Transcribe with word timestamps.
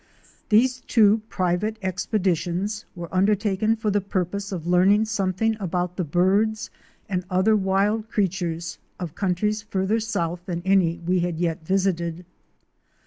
These 0.49 0.81
two 0.87 1.21
private 1.29 1.77
expeditions 1.83 2.85
were 2.95 3.13
undertaken 3.13 3.75
for 3.75 3.91
the 3.91 4.01
purpose 4.01 4.51
of 4.51 4.65
learning 4.65 5.05
something 5.05 5.55
about 5.59 5.95
the 5.95 6.03
birds 6.03 6.71
and 7.07 7.23
other 7.29 7.55
wild 7.55 8.09
creatures 8.09 8.79
of 8.99 9.13
countries 9.13 9.61
further 9.61 9.99
south 9.99 10.43
than 10.47 10.63
any 10.65 10.97
we 11.05 11.19
had 11.19 11.37
yet 11.37 11.63
visited. 11.63 12.25